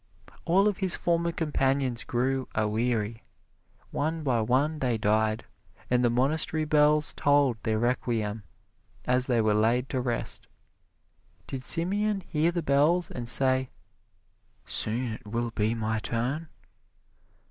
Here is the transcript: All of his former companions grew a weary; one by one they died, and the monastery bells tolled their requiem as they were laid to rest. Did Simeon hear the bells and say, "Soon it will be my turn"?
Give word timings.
All 0.45 0.67
of 0.67 0.77
his 0.77 0.95
former 0.95 1.31
companions 1.31 2.03
grew 2.03 2.47
a 2.55 2.67
weary; 2.67 3.21
one 3.91 4.23
by 4.23 4.41
one 4.41 4.79
they 4.79 4.97
died, 4.97 5.45
and 5.91 6.03
the 6.03 6.09
monastery 6.09 6.65
bells 6.65 7.13
tolled 7.13 7.57
their 7.61 7.77
requiem 7.77 8.41
as 9.05 9.27
they 9.27 9.41
were 9.41 9.53
laid 9.53 9.89
to 9.89 10.01
rest. 10.01 10.47
Did 11.45 11.63
Simeon 11.63 12.21
hear 12.21 12.51
the 12.51 12.63
bells 12.63 13.11
and 13.11 13.29
say, 13.29 13.69
"Soon 14.65 15.13
it 15.13 15.27
will 15.27 15.51
be 15.51 15.75
my 15.75 15.99
turn"? 15.99 16.49